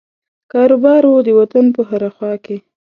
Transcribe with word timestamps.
کاروبار 0.51 1.03
وو 1.07 1.19
د 1.27 1.29
وطن 1.39 1.65
په 1.75 1.81
هره 1.89 2.09
خوا 2.15 2.33
کې. 2.45 2.57